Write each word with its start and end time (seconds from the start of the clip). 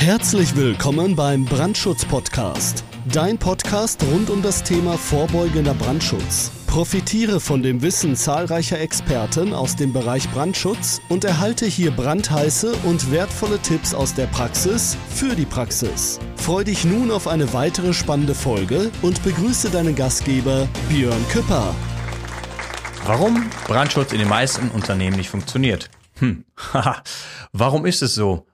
Herzlich 0.00 0.54
willkommen 0.54 1.16
beim 1.16 1.44
Brandschutz-Podcast. 1.44 2.84
Dein 3.12 3.36
Podcast 3.36 4.00
rund 4.04 4.30
um 4.30 4.42
das 4.42 4.62
Thema 4.62 4.96
vorbeugender 4.96 5.74
Brandschutz. 5.74 6.52
Profitiere 6.68 7.40
von 7.40 7.64
dem 7.64 7.82
Wissen 7.82 8.14
zahlreicher 8.14 8.78
Experten 8.78 9.52
aus 9.52 9.74
dem 9.74 9.92
Bereich 9.92 10.30
Brandschutz 10.30 11.00
und 11.08 11.24
erhalte 11.24 11.66
hier 11.66 11.90
brandheiße 11.90 12.74
und 12.84 13.10
wertvolle 13.10 13.58
Tipps 13.58 13.92
aus 13.92 14.14
der 14.14 14.28
Praxis 14.28 14.96
für 15.10 15.34
die 15.34 15.44
Praxis. 15.44 16.20
Freu 16.36 16.62
dich 16.62 16.84
nun 16.84 17.10
auf 17.10 17.26
eine 17.26 17.52
weitere 17.52 17.92
spannende 17.92 18.36
Folge 18.36 18.92
und 19.02 19.24
begrüße 19.24 19.68
deinen 19.68 19.96
Gastgeber 19.96 20.68
Björn 20.88 21.26
Küpper. 21.28 21.74
Warum 23.04 23.50
Brandschutz 23.66 24.12
in 24.12 24.20
den 24.20 24.28
meisten 24.28 24.70
Unternehmen 24.70 25.16
nicht 25.16 25.28
funktioniert? 25.28 25.90
Hm, 26.20 26.44
haha, 26.72 27.02
warum 27.52 27.84
ist 27.84 28.00
es 28.00 28.14
so? 28.14 28.47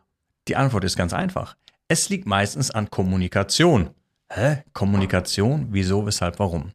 Die 0.48 0.56
Antwort 0.56 0.84
ist 0.84 0.96
ganz 0.96 1.12
einfach. 1.12 1.56
Es 1.88 2.08
liegt 2.08 2.26
meistens 2.26 2.70
an 2.70 2.90
Kommunikation. 2.90 3.90
Hä? 4.30 4.62
Kommunikation? 4.72 5.68
Wieso, 5.70 6.06
weshalb, 6.06 6.38
warum? 6.38 6.72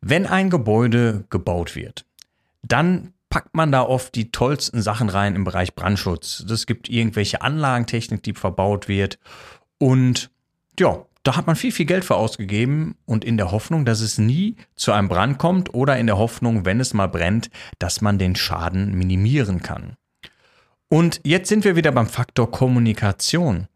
Wenn 0.00 0.26
ein 0.26 0.50
Gebäude 0.50 1.24
gebaut 1.30 1.76
wird, 1.76 2.04
dann 2.62 3.12
packt 3.30 3.54
man 3.54 3.72
da 3.72 3.82
oft 3.82 4.14
die 4.14 4.30
tollsten 4.30 4.82
Sachen 4.82 5.08
rein 5.08 5.34
im 5.34 5.44
Bereich 5.44 5.74
Brandschutz. 5.74 6.40
Es 6.40 6.66
gibt 6.66 6.88
irgendwelche 6.88 7.42
Anlagentechnik, 7.42 8.22
die 8.22 8.34
verbaut 8.34 8.86
wird. 8.86 9.18
Und 9.78 10.30
ja, 10.78 11.04
da 11.24 11.36
hat 11.36 11.46
man 11.46 11.56
viel, 11.56 11.72
viel 11.72 11.86
Geld 11.86 12.04
für 12.04 12.16
ausgegeben 12.16 12.96
und 13.06 13.24
in 13.24 13.36
der 13.38 13.50
Hoffnung, 13.50 13.86
dass 13.86 14.00
es 14.00 14.18
nie 14.18 14.56
zu 14.76 14.92
einem 14.92 15.08
Brand 15.08 15.38
kommt 15.38 15.72
oder 15.72 15.98
in 15.98 16.06
der 16.06 16.18
Hoffnung, 16.18 16.64
wenn 16.64 16.80
es 16.80 16.94
mal 16.94 17.08
brennt, 17.08 17.50
dass 17.78 18.02
man 18.02 18.18
den 18.18 18.36
Schaden 18.36 18.94
minimieren 18.94 19.62
kann. 19.62 19.96
Und 20.88 21.20
jetzt 21.24 21.48
sind 21.48 21.64
wir 21.64 21.76
wieder 21.76 21.92
beim 21.92 22.06
Faktor 22.06 22.50
Kommunikation. 22.50 23.68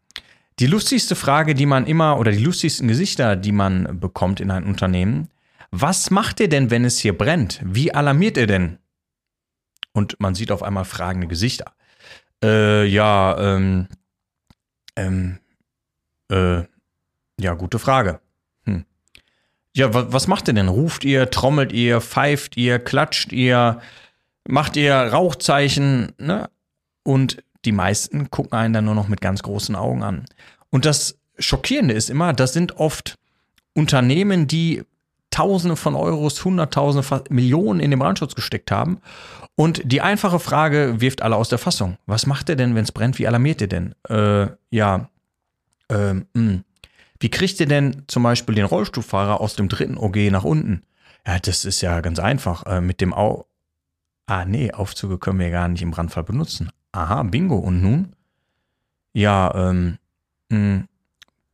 Die 0.59 0.67
lustigste 0.67 1.15
Frage, 1.15 1.55
die 1.55 1.65
man 1.65 1.87
immer, 1.87 2.19
oder 2.19 2.31
die 2.31 2.43
lustigsten 2.43 2.87
Gesichter, 2.87 3.35
die 3.35 3.51
man 3.51 3.99
bekommt 3.99 4.39
in 4.39 4.51
einem 4.51 4.67
Unternehmen, 4.67 5.29
was 5.71 6.11
macht 6.11 6.39
ihr 6.39 6.49
denn, 6.49 6.71
wenn 6.71 6.83
es 6.83 6.97
hier 6.97 7.17
brennt? 7.17 7.61
Wie 7.63 7.93
alarmiert 7.93 8.37
ihr 8.37 8.47
denn? 8.47 8.79
Und 9.93 10.19
man 10.19 10.35
sieht 10.35 10.51
auf 10.51 10.63
einmal 10.63 10.85
fragende 10.85 11.27
Gesichter. 11.27 11.73
Äh, 12.43 12.85
ja, 12.85 13.37
ähm, 13.37 13.87
ähm, 14.95 15.39
äh, 16.31 16.63
ja, 17.39 17.53
gute 17.53 17.79
Frage. 17.79 18.19
Hm. 18.65 18.85
Ja, 19.75 19.93
was, 19.93 20.11
was 20.11 20.27
macht 20.27 20.47
ihr 20.47 20.53
denn? 20.53 20.67
Ruft 20.67 21.05
ihr, 21.05 21.29
trommelt 21.29 21.71
ihr, 21.71 22.01
pfeift 22.01 22.57
ihr, 22.57 22.79
klatscht 22.79 23.31
ihr, 23.31 23.81
macht 24.47 24.75
ihr 24.75 24.93
Rauchzeichen, 24.93 26.13
ne? 26.17 26.49
Und 27.09 27.43
die 27.65 27.71
meisten 27.71 28.29
gucken 28.29 28.53
einen 28.53 28.71
dann 28.71 28.85
nur 28.85 28.93
noch 28.93 29.07
mit 29.07 29.19
ganz 29.19 29.41
großen 29.41 29.75
Augen 29.75 30.03
an. 30.03 30.25
Und 30.69 30.85
das 30.85 31.17
Schockierende 31.39 31.95
ist 31.95 32.11
immer, 32.11 32.33
das 32.33 32.53
sind 32.53 32.77
oft 32.77 33.15
Unternehmen, 33.73 34.45
die 34.45 34.83
Tausende 35.31 35.75
von 35.75 35.95
Euros, 35.95 36.45
Hunderttausende, 36.45 37.23
Millionen 37.31 37.79
in 37.79 37.89
den 37.89 37.99
Brandschutz 37.99 38.35
gesteckt 38.35 38.69
haben. 38.69 38.99
Und 39.55 39.81
die 39.91 40.01
einfache 40.01 40.39
Frage 40.39 41.01
wirft 41.01 41.23
alle 41.23 41.35
aus 41.35 41.49
der 41.49 41.57
Fassung. 41.57 41.97
Was 42.05 42.27
macht 42.27 42.47
ihr 42.47 42.55
denn, 42.55 42.75
wenn 42.75 42.83
es 42.83 42.91
brennt? 42.91 43.17
Wie 43.17 43.27
alarmiert 43.27 43.61
ihr 43.61 43.67
denn? 43.67 43.95
Äh, 44.07 44.45
ja, 44.69 45.09
äh, 45.89 46.13
mh. 46.13 46.25
Hm. 46.35 46.63
Wie 47.19 47.31
kriegt 47.31 47.59
ihr 47.59 47.67
denn 47.67 48.03
zum 48.05 48.21
Beispiel 48.21 48.53
den 48.53 48.65
Rollstuhlfahrer 48.65 49.41
aus 49.41 49.55
dem 49.55 49.67
dritten 49.67 49.97
OG 49.97 50.29
nach 50.29 50.43
unten? 50.43 50.83
Ja, 51.25 51.39
das 51.39 51.65
ist 51.65 51.81
ja 51.81 52.01
ganz 52.01 52.19
einfach. 52.19 52.67
Äh, 52.67 52.81
mit 52.81 53.01
dem 53.01 53.15
Au. 53.15 53.47
Ah, 54.27 54.45
nee, 54.45 54.71
Aufzüge 54.71 55.17
können 55.17 55.39
wir 55.39 55.49
gar 55.49 55.67
nicht 55.67 55.81
im 55.81 55.89
Brandfall 55.89 56.23
benutzen. 56.23 56.69
Aha, 56.91 57.23
Bingo. 57.23 57.57
Und 57.57 57.81
nun? 57.81 58.13
Ja, 59.13 59.53
ähm, 59.55 59.97
mh, 60.49 60.57
hm, 60.57 60.87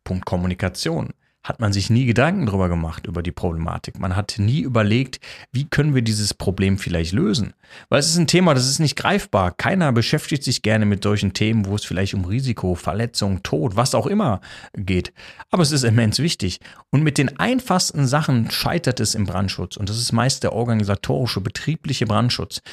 Punkt 0.04 0.26
Kommunikation. 0.26 1.10
Hat 1.44 1.60
man 1.60 1.74
sich 1.74 1.92
nie 1.92 2.06
Gedanken 2.08 2.48
darüber 2.48 2.70
gemacht, 2.70 3.06
über 3.06 3.22
die 3.22 3.32
Problematik. 3.32 4.00
Man 4.00 4.16
hat 4.16 4.36
nie 4.40 4.62
überlegt, 4.62 5.20
wie 5.52 5.66
können 5.66 5.94
wir 5.94 6.02
dieses 6.02 6.34
Problem 6.34 6.80
vielleicht 6.80 7.12
lösen. 7.12 7.54
Weil 7.90 8.00
es 8.00 8.08
ist 8.08 8.18
ein 8.18 8.26
Thema, 8.26 8.56
das 8.56 8.68
ist 8.68 8.80
nicht 8.80 8.96
greifbar. 8.96 9.52
Keiner 9.52 9.92
beschäftigt 9.92 10.44
sich 10.44 10.64
gerne 10.64 10.88
mit 10.88 11.04
solchen 11.04 11.34
Themen, 11.34 11.68
wo 11.68 11.76
es 11.76 11.86
vielleicht 11.86 12.16
um 12.16 12.26
Risiko, 12.26 12.74
Verletzung, 12.74 13.44
Tod, 13.44 13.76
was 13.76 13.94
auch 13.94 14.08
immer 14.08 14.42
geht. 14.74 15.14
Aber 15.52 15.62
es 15.62 15.72
ist 15.72 15.84
immens 15.84 16.18
wichtig. 16.18 16.62
Und 16.90 17.04
mit 17.04 17.20
den 17.20 17.38
einfachsten 17.38 18.08
Sachen 18.08 18.50
scheitert 18.50 19.00
es 19.00 19.14
im 19.14 19.28
Brandschutz. 19.28 19.78
Und 19.78 19.88
das 19.88 20.00
ist 20.00 20.14
meist 20.14 20.42
der 20.42 20.54
organisatorische, 20.54 21.42
betriebliche 21.42 22.08
Brandschutz. 22.08 22.64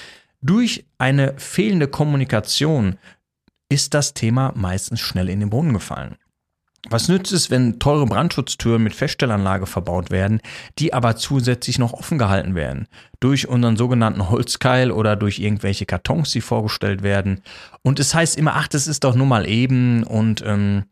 Durch 0.42 0.84
eine 0.98 1.34
fehlende 1.38 1.86
Kommunikation 1.86 2.98
ist 3.68 3.94
das 3.94 4.12
Thema 4.12 4.52
meistens 4.56 5.00
schnell 5.00 5.28
in 5.28 5.40
den 5.40 5.50
Brunnen 5.50 5.72
gefallen. 5.72 6.16
Was 6.90 7.08
nützt 7.08 7.32
es, 7.32 7.48
wenn 7.48 7.78
teure 7.78 8.06
Brandschutztüren 8.06 8.82
mit 8.82 8.92
Feststellanlage 8.92 9.66
verbaut 9.66 10.10
werden, 10.10 10.40
die 10.80 10.92
aber 10.92 11.14
zusätzlich 11.14 11.78
noch 11.78 11.92
offen 11.92 12.18
gehalten 12.18 12.56
werden? 12.56 12.88
Durch 13.20 13.46
unseren 13.46 13.76
sogenannten 13.76 14.30
Holzkeil 14.30 14.90
oder 14.90 15.14
durch 15.14 15.38
irgendwelche 15.38 15.86
Kartons, 15.86 16.32
die 16.32 16.40
vorgestellt 16.40 17.04
werden. 17.04 17.42
Und 17.82 18.00
es 18.00 18.12
heißt 18.12 18.36
immer, 18.36 18.56
ach, 18.56 18.66
das 18.66 18.88
ist 18.88 19.04
doch 19.04 19.14
nur 19.14 19.26
mal 19.26 19.48
eben 19.48 20.02
und 20.02 20.42
ähm, 20.44 20.86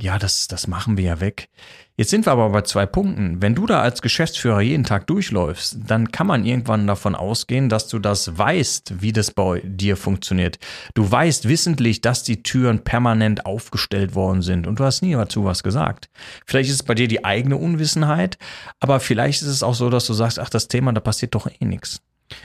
ja, 0.00 0.18
das, 0.18 0.48
das 0.48 0.66
machen 0.66 0.96
wir 0.96 1.04
ja 1.04 1.20
weg. 1.20 1.48
Jetzt 1.96 2.10
sind 2.10 2.26
wir 2.26 2.32
aber 2.32 2.48
bei 2.48 2.62
zwei 2.62 2.86
Punkten. 2.86 3.42
Wenn 3.42 3.54
du 3.54 3.66
da 3.66 3.82
als 3.82 4.00
Geschäftsführer 4.00 4.62
jeden 4.62 4.84
Tag 4.84 5.06
durchläufst, 5.06 5.76
dann 5.86 6.10
kann 6.10 6.26
man 6.26 6.46
irgendwann 6.46 6.86
davon 6.86 7.14
ausgehen, 7.14 7.68
dass 7.68 7.88
du 7.88 7.98
das 7.98 8.38
weißt, 8.38 9.02
wie 9.02 9.12
das 9.12 9.30
bei 9.30 9.60
dir 9.62 9.98
funktioniert. 9.98 10.58
Du 10.94 11.10
weißt 11.10 11.46
wissentlich, 11.46 12.00
dass 12.00 12.22
die 12.22 12.42
Türen 12.42 12.84
permanent 12.84 13.44
aufgestellt 13.44 14.14
worden 14.14 14.40
sind 14.40 14.66
und 14.66 14.80
du 14.80 14.84
hast 14.84 15.02
nie 15.02 15.12
dazu 15.12 15.44
was 15.44 15.62
gesagt. 15.62 16.08
Vielleicht 16.46 16.70
ist 16.70 16.76
es 16.76 16.82
bei 16.82 16.94
dir 16.94 17.06
die 17.06 17.24
eigene 17.26 17.58
Unwissenheit, 17.58 18.38
aber 18.78 18.98
vielleicht 19.00 19.42
ist 19.42 19.48
es 19.48 19.62
auch 19.62 19.74
so, 19.74 19.90
dass 19.90 20.06
du 20.06 20.14
sagst, 20.14 20.38
ach, 20.38 20.48
das 20.48 20.68
Thema, 20.68 20.92
da 20.92 21.00
passiert 21.00 21.34
doch 21.34 21.46
eh 21.46 21.64
nichts. 21.66 22.00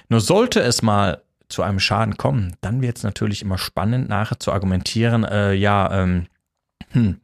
Nur 0.09 0.19
sollte 0.19 0.59
es 0.59 0.81
mal 0.81 1.21
zu 1.47 1.61
einem 1.61 1.79
Schaden 1.79 2.17
kommen, 2.17 2.57
dann 2.59 2.81
wird 2.81 2.97
es 2.97 3.03
natürlich 3.03 3.41
immer 3.41 3.57
spannend, 3.57 4.09
nachher 4.09 4.39
zu 4.39 4.51
argumentieren, 4.51 5.23
äh, 5.23 5.53
ja, 5.53 6.03
ähm, 6.03 6.25
hm, 6.95 7.19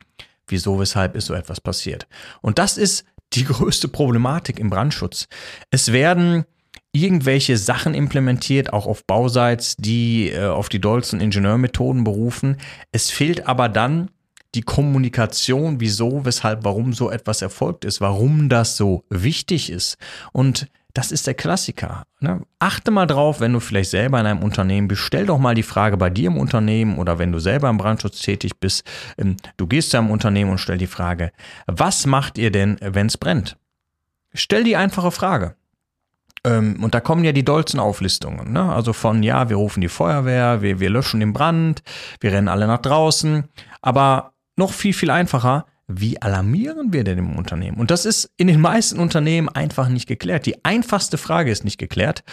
wieso, 0.48 0.80
weshalb 0.80 1.16
ist 1.16 1.26
so 1.26 1.34
etwas 1.34 1.60
passiert. 1.60 2.08
Und 2.42 2.60
das 2.60 2.78
ist 2.78 3.06
die 3.34 3.44
größte 3.46 3.88
Problematik 3.88 4.60
im 4.60 4.70
Brandschutz. 4.70 5.28
Es 5.72 5.92
werden 5.92 6.46
irgendwelche 6.94 7.58
Sachen 7.58 7.94
implementiert, 7.94 8.74
auch 8.74 8.86
auf 8.86 9.06
Bauseits, 9.06 9.78
die 9.78 10.30
äh, 10.30 10.46
auf 10.46 10.70
die 10.70 10.82
dollsten 10.82 11.22
Ingenieurmethoden 11.22 12.04
berufen. 12.04 12.58
Es 12.92 13.10
fehlt 13.10 13.48
aber 13.48 13.70
dann 13.70 14.10
die 14.54 14.62
Kommunikation, 14.62 15.80
wieso, 15.80 16.26
weshalb, 16.26 16.66
warum 16.66 16.92
so 16.92 17.10
etwas 17.10 17.42
erfolgt 17.42 17.86
ist, 17.86 18.02
warum 18.02 18.50
das 18.50 18.76
so 18.76 19.06
wichtig 19.10 19.70
ist. 19.70 19.98
Und 20.34 20.68
das 20.94 21.12
ist 21.12 21.28
der 21.28 21.34
Klassiker. 21.34 22.04
Ne? 22.20 22.42
Achte 22.60 22.92
mal 22.92 23.08
drauf, 23.08 23.40
wenn 23.40 23.54
du 23.54 23.60
vielleicht 23.60 23.92
selber 23.92 24.20
in 24.20 24.26
einem 24.26 24.44
Unternehmen 24.44 24.88
bist, 24.88 25.02
stell 25.02 25.26
doch 25.26 25.38
mal 25.38 25.56
die 25.56 25.64
Frage 25.64 25.98
bei 25.98 26.10
dir 26.10 26.28
im 26.28 26.38
Unternehmen 26.38 26.98
oder 26.98 27.20
wenn 27.20 27.32
du 27.32 27.40
selber 27.40 27.70
im 27.70 27.78
Brandschutz 27.78 28.20
tätig 28.20 28.60
bist, 28.60 28.84
ähm, 29.18 29.38
du 29.58 29.68
gehst 29.68 29.92
zu 29.92 29.98
einem 29.98 30.12
Unternehmen 30.12 30.52
und 30.52 30.58
stell 30.58 30.78
die 30.78 30.88
Frage, 30.88 31.32
was 31.68 32.06
macht 32.06 32.38
ihr 32.38 32.52
denn, 32.52 32.78
wenn 32.82 33.08
es 33.08 33.18
brennt? 33.18 33.58
Stell 34.34 34.64
die 34.64 34.76
einfache 34.76 35.12
Frage. 35.12 35.56
Ähm, 36.44 36.84
und 36.84 36.96
da 36.96 37.00
kommen 37.00 37.24
ja 37.24 37.32
die 37.32 37.46
dollsten 37.46 37.80
Auflistungen. 37.80 38.52
Ne? 38.52 38.72
Also 38.72 38.94
von, 38.94 39.24
ja, 39.24 39.50
wir 39.50 39.58
rufen 39.58 39.82
die 39.82 39.90
Feuerwehr, 39.90 40.62
wir, 40.62 40.80
wir 40.80 40.90
löschen 40.90 41.20
den 41.20 41.34
Brand, 41.34 41.84
wir 42.20 42.32
rennen 42.32 42.48
alle 42.48 42.68
nach 42.68 42.82
draußen. 42.82 43.46
Aber 43.82 44.34
noch 44.56 44.74
viel, 44.74 44.94
viel 44.94 45.12
einfacher, 45.12 45.66
wie 46.00 46.22
alarmieren 46.22 46.94
wir 46.94 47.04
denn 47.04 47.18
im 47.18 47.36
Unternehmen? 47.36 47.78
Und 47.78 47.92
das 47.92 48.06
ist 48.06 48.32
in 48.38 48.48
den 48.48 48.62
meisten 48.62 49.00
Unternehmen 49.00 49.50
einfach 49.50 49.90
nicht 49.90 50.08
geklärt. 50.08 50.46
Die 50.46 50.64
einfachste 50.64 51.18
Frage 51.18 51.52
ist 51.52 51.64
nicht 51.64 51.78
geklärt 51.78 52.24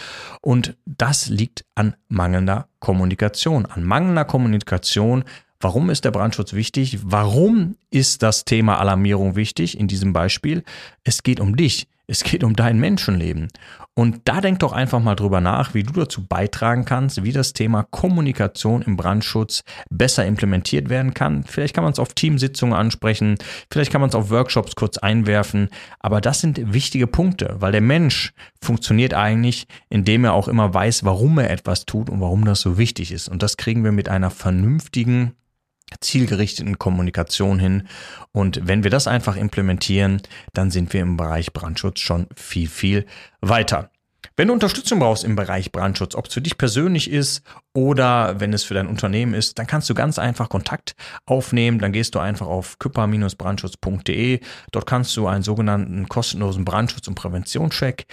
und 0.41 0.75
das 0.85 1.29
liegt 1.29 1.65
an 1.75 1.95
mangelnder 2.07 2.67
Kommunikation. 2.79 3.65
An 3.65 3.83
mangelnder 3.83 4.25
Kommunikation. 4.25 5.23
Warum 5.59 5.89
ist 5.89 6.05
der 6.05 6.11
Brandschutz 6.11 6.53
wichtig? 6.53 6.99
Warum 7.03 7.75
ist 7.89 8.23
das 8.23 8.45
Thema 8.45 8.79
Alarmierung 8.79 9.35
wichtig 9.35 9.77
in 9.77 9.87
diesem 9.87 10.13
Beispiel? 10.13 10.63
Es 11.03 11.23
geht 11.23 11.39
um 11.39 11.55
dich. 11.55 11.87
Es 12.09 12.23
geht 12.23 12.43
um 12.43 12.55
dein 12.55 12.79
Menschenleben. 12.79 13.49
Und 13.93 14.21
da 14.25 14.41
denk 14.41 14.59
doch 14.59 14.73
einfach 14.73 14.99
mal 14.99 15.13
drüber 15.13 15.41
nach, 15.41 15.75
wie 15.75 15.83
du 15.83 15.93
dazu 15.93 16.25
beitragen 16.25 16.83
kannst, 16.83 17.23
wie 17.23 17.31
das 17.31 17.53
Thema 17.53 17.83
Kommunikation 17.83 18.81
im 18.81 18.97
Brandschutz 18.97 19.63
besser 19.91 20.25
implementiert 20.25 20.89
werden 20.89 21.13
kann. 21.13 21.43
Vielleicht 21.43 21.75
kann 21.75 21.83
man 21.83 21.93
es 21.93 21.99
auf 21.99 22.15
Teamsitzungen 22.15 22.73
ansprechen, 22.73 23.35
vielleicht 23.69 23.91
kann 23.91 24.01
man 24.01 24.09
es 24.09 24.15
auf 24.15 24.31
Workshops 24.31 24.75
kurz 24.75 24.97
einwerfen, 24.97 25.69
aber 25.99 26.19
das 26.19 26.41
sind 26.41 26.73
wichtige 26.73 27.05
Punkte, 27.05 27.57
weil 27.59 27.73
der 27.73 27.81
Mensch 27.81 28.33
funktioniert 28.59 29.13
eigentlich, 29.13 29.67
indem 29.89 30.23
er 30.23 30.33
auch 30.33 30.47
immer 30.47 30.73
weiß, 30.73 31.03
warum 31.03 31.37
er 31.37 31.51
etwas 31.51 31.85
tut 31.85 32.09
und 32.09 32.21
warum 32.21 32.43
das 32.43 32.61
so 32.61 32.79
wichtig 32.79 33.11
ist. 33.11 33.29
Und 33.29 33.43
das 33.43 33.55
kriegen 33.55 33.83
wir 33.83 33.91
mit 33.91 34.09
einer 34.09 34.31
vernünftigen 34.31 35.35
zielgerichteten 35.99 36.79
Kommunikation 36.79 37.59
hin. 37.59 37.87
Und 38.31 38.61
wenn 38.63 38.83
wir 38.83 38.91
das 38.91 39.07
einfach 39.07 39.35
implementieren, 39.35 40.21
dann 40.53 40.71
sind 40.71 40.93
wir 40.93 41.01
im 41.01 41.17
Bereich 41.17 41.53
Brandschutz 41.53 41.99
schon 41.99 42.27
viel, 42.35 42.67
viel 42.67 43.05
weiter. 43.41 43.91
Wenn 44.35 44.47
du 44.47 44.53
Unterstützung 44.53 44.99
brauchst 44.99 45.25
im 45.25 45.35
Bereich 45.35 45.73
Brandschutz, 45.73 46.15
ob 46.15 46.27
es 46.27 46.33
für 46.33 46.41
dich 46.41 46.57
persönlich 46.57 47.11
ist 47.11 47.41
oder 47.73 48.39
wenn 48.39 48.53
es 48.53 48.63
für 48.63 48.73
dein 48.73 48.87
Unternehmen 48.87 49.33
ist, 49.33 49.59
dann 49.59 49.67
kannst 49.67 49.89
du 49.89 49.93
ganz 49.93 50.17
einfach 50.17 50.47
Kontakt 50.47 50.95
aufnehmen. 51.25 51.79
Dann 51.79 51.91
gehst 51.91 52.15
du 52.15 52.19
einfach 52.19 52.47
auf 52.47 52.79
küpper-brandschutz.de. 52.79 54.39
Dort 54.71 54.85
kannst 54.85 55.17
du 55.17 55.27
einen 55.27 55.43
sogenannten 55.43 56.07
kostenlosen 56.07 56.63
Brandschutz- 56.63 57.09
und 57.09 57.15
Präventionscheck 57.15 58.05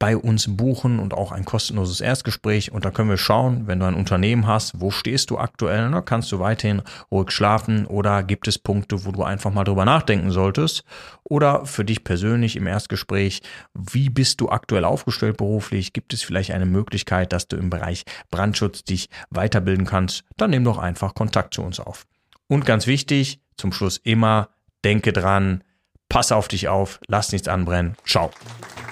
bei 0.00 0.16
uns 0.16 0.56
buchen 0.56 0.98
und 0.98 1.12
auch 1.12 1.30
ein 1.30 1.44
kostenloses 1.44 2.00
Erstgespräch. 2.00 2.72
Und 2.72 2.84
da 2.84 2.90
können 2.90 3.10
wir 3.10 3.18
schauen, 3.18 3.66
wenn 3.66 3.78
du 3.78 3.86
ein 3.86 3.94
Unternehmen 3.94 4.46
hast, 4.46 4.80
wo 4.80 4.90
stehst 4.90 5.30
du 5.30 5.38
aktuell? 5.38 5.90
Ne? 5.90 6.02
Kannst 6.02 6.32
du 6.32 6.40
weiterhin 6.40 6.82
ruhig 7.12 7.30
schlafen 7.30 7.86
oder 7.86 8.22
gibt 8.22 8.48
es 8.48 8.58
Punkte, 8.58 9.04
wo 9.04 9.12
du 9.12 9.22
einfach 9.22 9.52
mal 9.52 9.62
drüber 9.62 9.84
nachdenken 9.84 10.30
solltest? 10.30 10.84
Oder 11.22 11.66
für 11.66 11.84
dich 11.84 12.02
persönlich 12.02 12.56
im 12.56 12.66
Erstgespräch, 12.66 13.42
wie 13.74 14.08
bist 14.08 14.40
du 14.40 14.48
aktuell 14.48 14.86
aufgestellt 14.86 15.36
beruflich? 15.36 15.92
Gibt 15.92 16.14
es 16.14 16.22
vielleicht 16.22 16.52
eine 16.52 16.66
Möglichkeit, 16.66 17.34
dass 17.34 17.46
du 17.46 17.56
im 17.56 17.68
Bereich 17.68 18.04
Brandschutz 18.30 18.82
dich 18.82 19.10
weiterbilden 19.28 19.84
kannst? 19.84 20.24
Dann 20.38 20.50
nimm 20.50 20.64
doch 20.64 20.78
einfach 20.78 21.14
Kontakt 21.14 21.52
zu 21.52 21.62
uns 21.62 21.78
auf. 21.78 22.06
Und 22.48 22.64
ganz 22.64 22.86
wichtig, 22.86 23.40
zum 23.58 23.70
Schluss 23.70 23.98
immer, 23.98 24.48
denke 24.82 25.12
dran, 25.12 25.62
pass 26.08 26.32
auf 26.32 26.48
dich 26.48 26.68
auf, 26.68 27.00
lass 27.06 27.32
nichts 27.32 27.48
anbrennen. 27.48 27.96
Ciao. 28.06 28.30